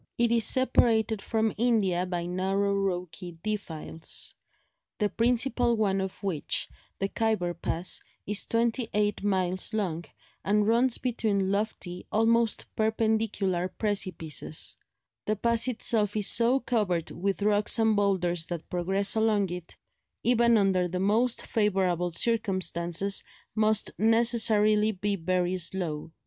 It 0.17 0.31
is 0.31 0.45
separated 0.45 1.21
from 1.21 1.53
India 1.59 2.07
by 2.07 2.25
narrow 2.25 2.73
rocky 2.73 3.37
defiles, 3.43 4.33
the 4.97 5.09
principal 5.09 5.77
one 5.77 6.01
of 6.01 6.23
which, 6.23 6.67
the 6.97 7.07
Khyber 7.07 7.53
pass, 7.53 8.01
is 8.25 8.47
twenty 8.47 8.89
eight 8.95 9.23
miles 9.23 9.75
long, 9.75 10.05
and 10.43 10.67
runs 10.67 10.97
between 10.97 11.51
lofty, 11.51 12.07
almost 12.11 12.65
perpendicular 12.75 13.67
precipices; 13.67 14.75
the 15.25 15.35
pass 15.35 15.67
itself 15.67 16.17
is 16.17 16.25
so 16.29 16.59
covered 16.59 17.11
with 17.11 17.43
rocks 17.43 17.77
and 17.77 17.95
boulders 17.95 18.47
that 18.47 18.71
progress 18.71 19.13
along 19.13 19.51
it, 19.51 19.77
even 20.23 20.57
under 20.57 20.87
the 20.87 20.99
most 20.99 21.45
favourable 21.45 22.11
circumstances, 22.11 23.23
must 23.53 23.91
necessarily 23.99 24.91
be 24.91 25.15
very 25.15 25.59
slow. 25.59 26.11